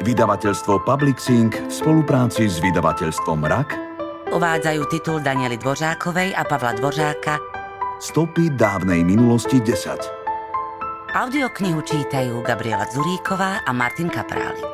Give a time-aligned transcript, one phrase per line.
[0.00, 3.68] Vydavateľstvo Public Sync v spolupráci s vydavateľstvom RAK
[4.32, 7.36] uvádzajú titul Daniely Dvořákovej a Pavla Dvořáka
[8.00, 11.12] Stopy dávnej minulosti 10.
[11.12, 14.72] Audioknihu čítajú Gabriela Zuríková a Martin Kaprálik.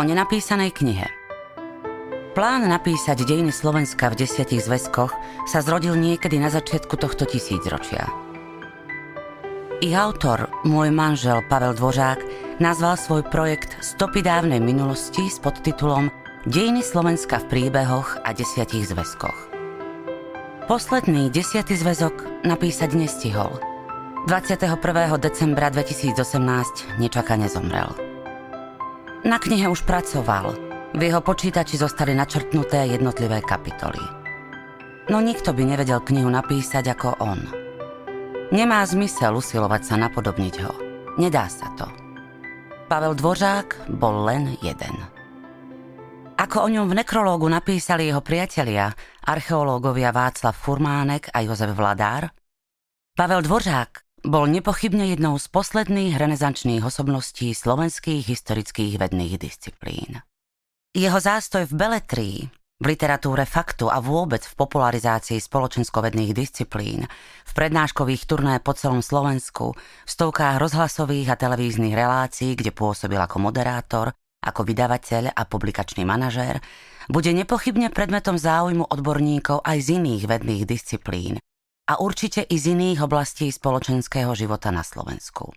[0.00, 1.04] O nenapísanej knihe
[2.32, 5.12] Plán napísať dejiny Slovenska v desiatich zväzkoch
[5.44, 8.25] sa zrodil niekedy na začiatku tohto tisícročia.
[9.84, 12.24] Ich autor, môj manžel Pavel Dvořák,
[12.64, 16.08] nazval svoj projekt Stopy dávnej minulosti s podtitulom
[16.48, 19.52] Dejiny Slovenska v príbehoch a desiatich zväzkoch.
[20.64, 23.52] Posledný desiatý zväzok napísať nestihol.
[24.24, 24.80] 21.
[25.20, 27.92] decembra 2018 nečakane zomrel.
[29.28, 30.56] Na knihe už pracoval.
[30.96, 34.00] V jeho počítači zostali načrtnuté jednotlivé kapitoly.
[35.12, 37.44] No nikto by nevedel knihu napísať ako on–
[38.54, 40.72] Nemá zmysel usilovať sa napodobniť ho.
[41.18, 41.90] Nedá sa to.
[42.86, 44.94] Pavel Dvořák bol len jeden.
[46.38, 48.94] Ako o ňom v nekrológu napísali jeho priatelia,
[49.26, 52.30] archeológovia Václav Furmánek a Jozef Vladár,
[53.18, 60.22] Pavel Dvořák bol nepochybne jednou z posledných renesančných osobností slovenských historických vedných disciplín.
[60.94, 62.38] Jeho zástoj v beletrii
[62.76, 67.08] v literatúre faktu a vôbec v popularizácii spoločenskovedných disciplín,
[67.48, 73.40] v prednáškových turné po celom Slovensku, v stovkách rozhlasových a televíznych relácií, kde pôsobil ako
[73.40, 74.12] moderátor,
[74.44, 76.60] ako vydavateľ a publikačný manažér,
[77.08, 81.40] bude nepochybne predmetom záujmu odborníkov aj z iných vedných disciplín
[81.86, 85.54] a určite i z iných oblastí spoločenského života na Slovensku.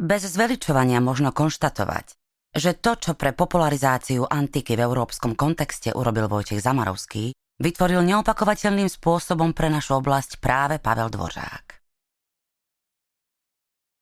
[0.00, 2.21] Bez zveličovania možno konštatovať,
[2.52, 9.56] že to, čo pre popularizáciu antiky v európskom kontexte urobil Vojtech Zamarovský, vytvoril neopakovateľným spôsobom
[9.56, 11.64] pre našu oblasť práve Pavel Dvořák.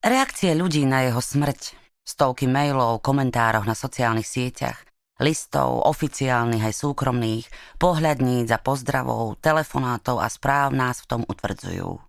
[0.00, 4.80] Reakcie ľudí na jeho smrť, stovky mailov, komentároch na sociálnych sieťach,
[5.20, 12.00] listov, oficiálnych aj súkromných, pohľadníc a pozdravov, telefonátov a správ nás v tom utvrdzujú.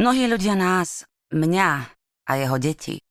[0.00, 1.70] Mnohí ľudia nás, mňa
[2.24, 3.04] a jeho deti,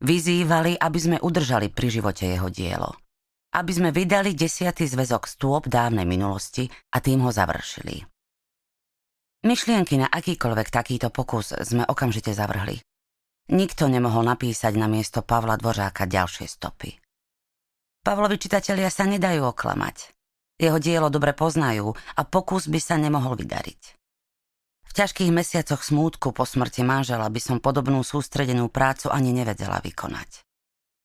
[0.00, 2.96] Vyzývali, aby sme udržali pri živote jeho dielo.
[3.52, 6.64] Aby sme vydali desiatý zväzok stôp dávnej minulosti
[6.96, 8.00] a tým ho završili.
[9.44, 12.80] Myšlienky na akýkoľvek takýto pokus sme okamžite zavrhli.
[13.52, 16.96] Nikto nemohol napísať na miesto Pavla Dvořáka ďalšie stopy.
[18.00, 20.16] Pavlovi čitatelia sa nedajú oklamať.
[20.56, 23.99] Jeho dielo dobre poznajú a pokus by sa nemohol vydariť.
[24.90, 30.42] V ťažkých mesiacoch smútku po smrti manžela by som podobnú sústredenú prácu ani nevedela vykonať.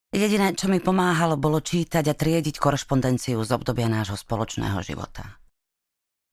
[0.09, 5.37] Jediné, čo mi pomáhalo, bolo čítať a triediť korešpondenciu z obdobia nášho spoločného života.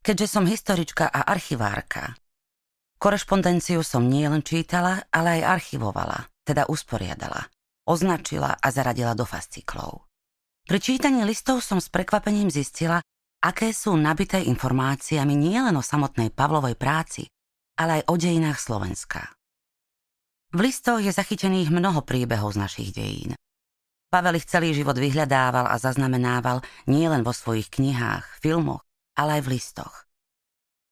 [0.00, 2.16] Keďže som historička a archivárka,
[2.96, 7.52] korešpondenciu som nielen čítala, ale aj archivovala, teda usporiadala,
[7.84, 10.08] označila a zaradila do fasciklov.
[10.64, 13.04] Pri čítaní listov som s prekvapením zistila,
[13.44, 17.26] aké sú nabité informáciami nielen o samotnej Pavlovej práci,
[17.76, 19.32] ale aj o dejinách Slovenska.
[20.52, 23.32] V listoch je zachytených mnoho príbehov z našich dejín.
[24.12, 28.84] Pavel ich celý život vyhľadával a zaznamenával nielen vo svojich knihách, filmoch,
[29.16, 30.04] ale aj v listoch.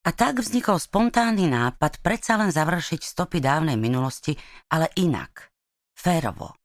[0.01, 4.33] A tak vznikol spontánny nápad predsa len završiť stopy dávnej minulosti,
[4.73, 5.53] ale inak,
[5.93, 6.57] férovo.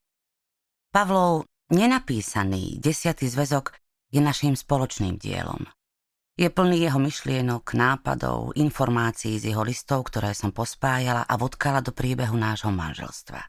[0.88, 3.76] Pavlov nenapísaný desiatý zväzok
[4.08, 5.68] je našim spoločným dielom.
[6.36, 11.96] Je plný jeho myšlienok, nápadov, informácií z jeho listov, ktoré som pospájala a vodkala do
[11.96, 13.40] príbehu nášho manželstva.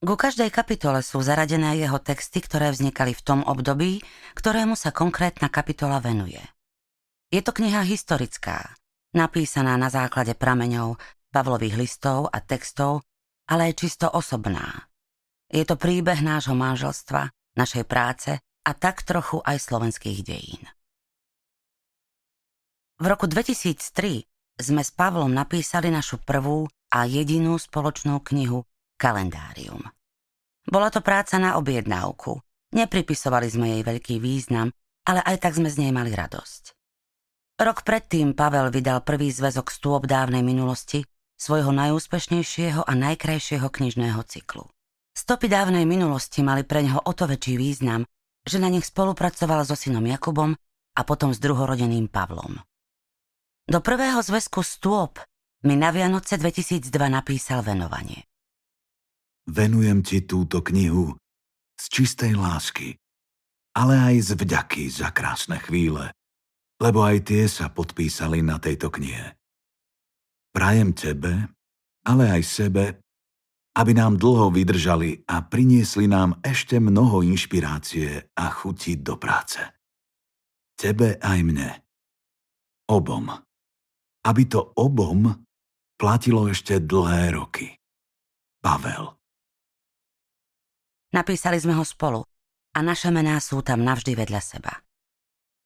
[0.00, 4.00] Ku každej kapitole sú zaradené jeho texty, ktoré vznikali v tom období,
[4.32, 6.40] ktorému sa konkrétna kapitola venuje.
[7.28, 8.72] Je to kniha historická,
[9.12, 10.96] napísaná na základe prameňov,
[11.28, 13.04] Pavlových listov a textov,
[13.52, 14.88] ale je čisto osobná.
[15.52, 20.64] Je to príbeh nášho manželstva, našej práce a tak trochu aj slovenských dejín.
[22.98, 28.66] V roku 2003 sme s Pavlom napísali našu prvú a jedinú spoločnú knihu
[28.98, 29.86] Kalendárium.
[30.66, 32.42] Bola to práca na objednávku.
[32.74, 34.74] Nepripisovali sme jej veľký význam,
[35.06, 36.74] ale aj tak sme z nej mali radosť.
[37.62, 41.06] Rok predtým Pavel vydal prvý zväzok stôp dávnej minulosti
[41.38, 44.66] svojho najúspešnejšieho a najkrajšieho knižného cyklu.
[45.14, 48.02] Stopy dávnej minulosti mali pre neho o to väčší význam,
[48.42, 50.58] že na nich spolupracoval so synom Jakubom
[50.98, 52.58] a potom s druhorodeným Pavlom.
[53.68, 55.20] Do prvého zväzku stôp
[55.68, 58.24] mi na Vianoce 2002 napísal venovanie.
[59.44, 61.12] Venujem ti túto knihu
[61.76, 62.96] z čistej lásky,
[63.76, 66.16] ale aj z vďaky za krásne chvíle,
[66.80, 69.36] lebo aj tie sa podpísali na tejto knihe.
[70.48, 71.52] Prajem tebe,
[72.08, 72.84] ale aj sebe,
[73.76, 79.60] aby nám dlho vydržali a priniesli nám ešte mnoho inšpirácie a chuti do práce.
[80.72, 81.70] Tebe aj mne.
[82.88, 83.47] Obom.
[84.28, 85.32] Aby to obom
[85.96, 87.72] platilo ešte dlhé roky.
[88.60, 89.16] Pavel.
[91.16, 92.20] Napísali sme ho spolu
[92.76, 94.84] a naše mená sú tam navždy vedľa seba.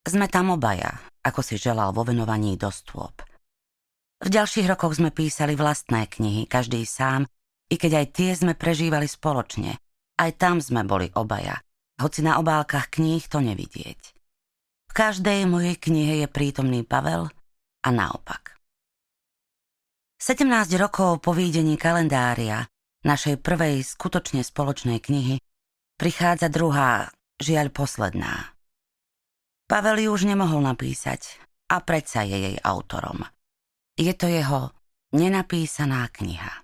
[0.06, 0.94] Sme tam obaja,
[1.26, 3.10] ako si želal vo venovaní dostôb.
[4.22, 7.26] V ďalších rokoch sme písali vlastné knihy, každý sám
[7.66, 9.74] i keď aj tie sme prežívali spoločne.
[10.14, 11.58] Aj tam sme boli obaja,
[11.98, 14.00] hoci na obálkach kníh to nevidieť.
[14.86, 17.26] V každej mojej knihe je prítomný Pavel
[17.82, 18.51] a naopak.
[20.22, 22.70] 17 rokov po výdení kalendária,
[23.02, 25.42] našej prvej skutočne spoločnej knihy,
[25.98, 27.10] prichádza druhá,
[27.42, 28.54] žiaľ posledná.
[29.66, 31.42] Pavel ju už nemohol napísať
[31.74, 33.26] a predsa je jej autorom.
[33.98, 34.70] Je to jeho
[35.10, 36.54] nenapísaná kniha.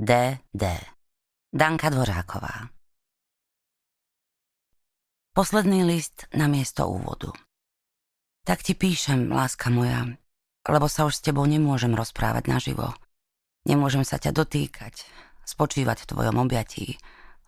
[0.00, 0.64] D.D.
[1.52, 2.72] Danka Dvořáková
[5.36, 7.28] Posledný list na miesto úvodu.
[8.48, 10.21] Tak ti píšem, láska moja,
[10.68, 12.94] lebo sa už s tebou nemôžem rozprávať naživo.
[13.66, 15.06] Nemôžem sa ťa dotýkať,
[15.46, 16.98] spočívať v tvojom objatí,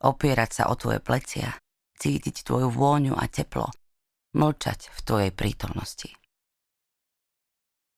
[0.02, 1.54] opierať sa o tvoje plecia,
[1.98, 3.70] cítiť tvoju vôňu a teplo,
[4.34, 6.10] mlčať v tvojej prítomnosti.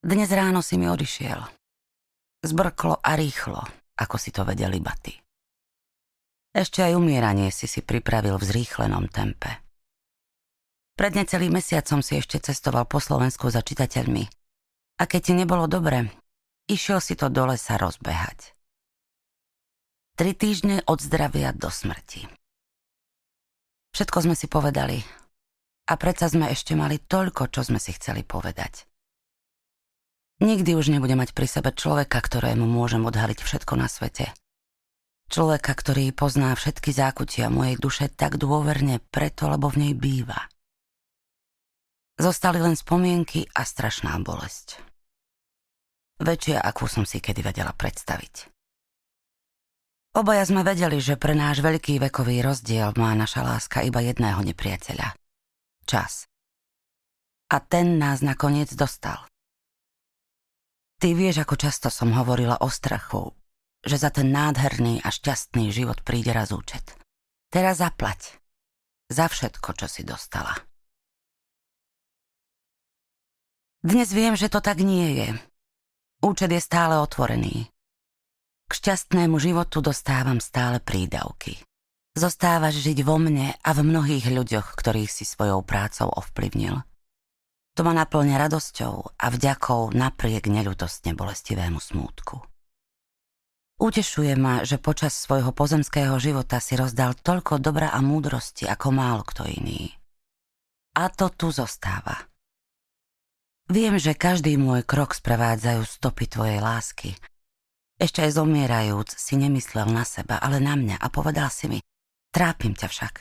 [0.04, 1.40] Dnes ráno si mi odišiel.
[2.44, 3.60] Zbrklo a rýchlo,
[3.96, 5.12] ako si to vedeli baty.
[6.56, 9.60] Ešte aj umieranie si si pripravil v zrýchlenom tempe.
[10.96, 14.45] Pred necelým mesiacom si ešte cestoval po Slovensku za čitateľmi
[14.96, 16.08] a keď ti nebolo dobre,
[16.66, 18.56] išiel si to do lesa rozbehať.
[20.16, 22.24] Tri týždne od zdravia do smrti.
[23.92, 25.04] Všetko sme si povedali
[25.86, 28.88] a predsa sme ešte mali toľko, čo sme si chceli povedať.
[30.40, 34.36] Nikdy už nebude mať pri sebe človeka, ktorému môžem odhaliť všetko na svete.
[35.32, 40.48] Človeka, ktorý pozná všetky zákutia mojej duše tak dôverne preto, lebo v nej býva.
[42.16, 44.80] Zostali len spomienky a strašná bolesť.
[46.16, 48.48] Väčšia, akú som si kedy vedela predstaviť.
[50.16, 55.12] Obaja sme vedeli, že pre náš veľký vekový rozdiel má naša láska iba jedného nepriateľa.
[55.84, 56.24] Čas.
[57.52, 59.28] A ten nás nakoniec dostal.
[60.96, 63.28] Ty vieš, ako často som hovorila o strachu,
[63.84, 66.96] že za ten nádherný a šťastný život príde raz účet.
[67.52, 68.40] Teraz zaplať.
[69.12, 70.56] Za všetko, čo si dostala.
[73.86, 75.28] Dnes viem, že to tak nie je.
[76.18, 77.70] Účet je stále otvorený.
[78.66, 81.62] K šťastnému životu dostávam stále prídavky.
[82.18, 86.82] Zostávaš žiť vo mne a v mnohých ľuďoch, ktorých si svojou prácou ovplyvnil.
[87.78, 92.42] To ma naplňa radosťou a vďakou napriek neľutostne bolestivému smútku.
[93.78, 99.22] Utešuje ma, že počas svojho pozemského života si rozdal toľko dobra a múdrosti ako málo
[99.22, 99.94] kto iný.
[100.98, 102.18] A to tu zostáva.
[103.66, 107.18] Viem, že každý môj krok sprevádzajú stopy tvojej lásky.
[107.98, 111.78] Ešte aj zomierajúc si nemyslel na seba, ale na mňa a povedal si mi,
[112.30, 113.14] trápim ťa však.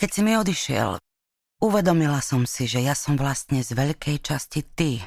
[0.00, 0.96] Keď si mi odišiel,
[1.60, 5.04] Uvedomila som si, že ja som vlastne z veľkej časti ty,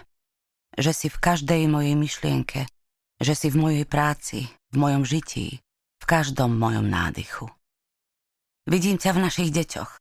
[0.78, 2.70] že si v každej mojej myšlienke,
[3.18, 5.66] že si v mojej práci, v mojom žití,
[5.98, 7.50] v každom mojom nádychu.
[8.70, 9.98] Vidím ťa v našich deťoch.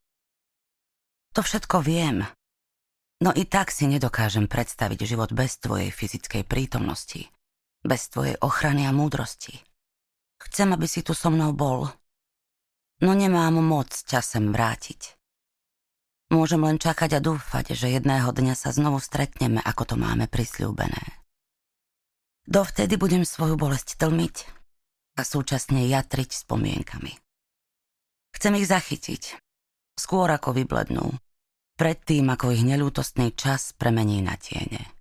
[1.33, 2.29] To všetko viem,
[3.25, 7.33] no i tak si nedokážem predstaviť život bez tvojej fyzickej prítomnosti,
[7.81, 9.57] bez tvojej ochrany a múdrosti.
[10.45, 11.89] Chcem, aby si tu so mnou bol,
[13.01, 15.17] no nemám moc časem vrátiť.
[16.29, 21.21] Môžem len čakať a dúfať, že jedného dňa sa znovu stretneme, ako to máme prisľúbené.
[22.45, 24.37] Dovtedy budem svoju bolesť tlmiť
[25.17, 27.13] a súčasne jatriť spomienkami.
[28.33, 29.23] Chcem ich zachytiť,
[29.97, 31.07] skôr ako vyblednú,
[31.77, 34.93] predtým ako ich nelútostný čas premení na tiene.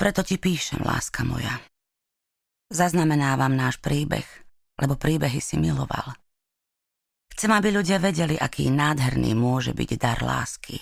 [0.00, 1.60] Preto ti píšem, láska moja.
[2.72, 4.24] Zaznamenávam náš príbeh,
[4.80, 6.16] lebo príbehy si miloval.
[7.36, 10.80] Chcem, aby ľudia vedeli, aký nádherný môže byť dar lásky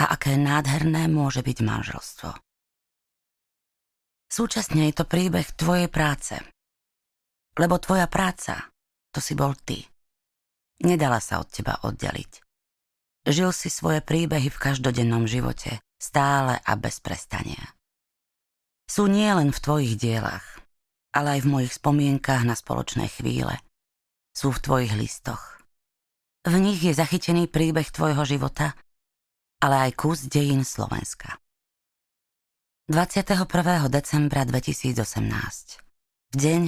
[0.00, 2.30] a aké nádherné môže byť manželstvo.
[4.26, 6.36] Súčasne je to príbeh tvojej práce.
[7.56, 8.68] Lebo tvoja práca,
[9.08, 9.80] to si bol ty.
[10.82, 12.44] Nedala sa od teba oddeliť.
[13.26, 17.74] Žil si svoje príbehy v každodennom živote, stále a bez prestania.
[18.86, 20.62] Sú nie len v tvojich dielach,
[21.10, 23.58] ale aj v mojich spomienkach na spoločné chvíle.
[24.30, 25.56] Sú v tvojich listoch,
[26.46, 28.78] v nich je zachytený príbeh tvojho života,
[29.58, 31.42] ale aj kus dejín Slovenska.
[32.86, 33.50] 21.
[33.90, 34.94] decembra 2018.
[36.30, 36.62] V deň,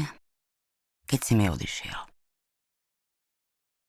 [1.06, 1.94] keď si mi odišiel.